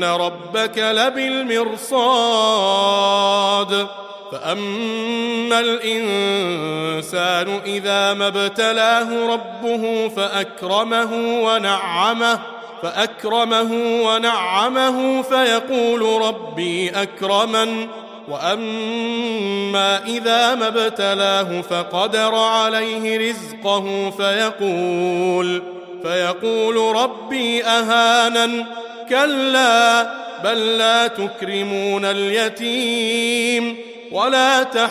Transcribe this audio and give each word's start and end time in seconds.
إن 0.00 0.04
ربك 0.04 0.78
لبالمرصاد. 0.78 1.96
فأما 4.32 5.60
الإنسان 5.60 7.60
إذا 7.66 8.14
ما 8.14 8.26
ابتلاه 8.26 9.26
ربه 9.26 10.08
فأكرمه 10.08 11.42
ونعمه 11.44 12.40
فأكرمه 12.82 13.72
ونعمه 14.02 15.22
فيقول 15.22 16.22
ربي 16.22 16.90
أكرمن. 16.90 17.88
وأما 18.28 20.04
إذا 20.06 20.54
ما 20.54 20.68
ابتلاه 20.68 21.60
فقدر 21.60 22.34
عليه 22.34 23.30
رزقه 23.30 24.10
فيقول 24.10 25.62
فيقول 26.02 26.96
ربي 26.96 27.64
أهانن. 27.64 28.66
كلا 29.10 30.02
بل 30.44 30.78
لا 30.78 31.06
تكرمون 31.06 32.04
اليتيم 32.04 33.76
ولا 34.12 34.62
تحاضون 34.62 34.90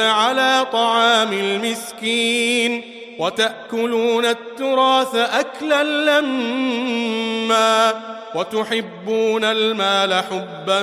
على 0.00 0.66
طعام 0.72 1.32
المسكين 1.32 2.82
وتأكلون 3.18 4.24
التراث 4.24 5.14
أكلا 5.14 5.82
لما 5.82 7.92
وتحبون 8.34 9.44
المال 9.44 10.14
حبا 10.14 10.80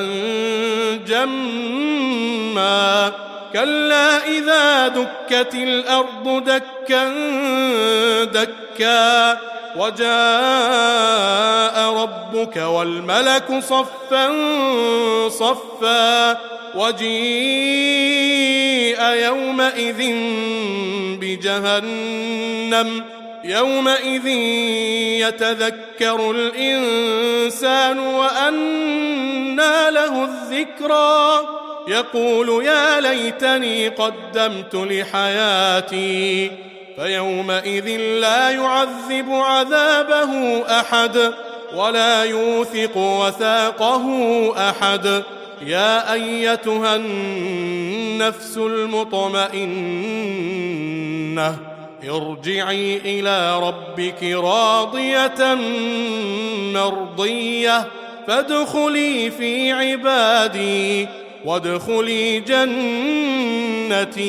جما. 1.08 3.12
كلا 3.54 4.28
إذا 4.28 4.88
دكت 4.88 5.56
الأرض 5.56 6.44
دكا 6.44 7.14
دكا. 8.24 9.49
وجاء 9.76 10.10
ربك 11.94 12.58
والملك 12.58 13.60
صفا 13.60 14.30
صفا 15.30 16.38
وجيء 16.76 18.30
يومئذ 19.04 20.14
بجهنم 21.22 23.04
يومئذ 23.44 24.28
يتذكر 25.28 26.32
الإنسان 26.32 28.00
وأنى 28.00 29.92
له 29.92 30.24
الذكرى 30.24 31.40
يقول 31.88 32.66
يا 32.66 33.02
ليتني 33.02 33.88
قدمت 33.88 34.76
لحياتي 34.76 36.52
فيومئذ 37.00 37.98
لا 37.98 38.50
يعذب 38.50 39.32
عذابه 39.32 40.64
أحد 40.80 41.34
ولا 41.76 42.24
يوثق 42.24 42.98
وثاقه 42.98 44.06
أحد. 44.70 45.24
يا 45.66 46.14
أيتها 46.14 46.96
النفس 46.96 48.58
المطمئنة 48.58 49.60
ارجعي 52.10 52.98
إلى 52.98 53.60
ربك 53.60 54.24
راضية 54.24 55.56
مرضية 56.74 57.88
فادخلي 58.28 59.32
في 59.32 59.72
عبادي 59.72 61.08
وادخلي 61.46 62.40
جنتي. 63.90 64.20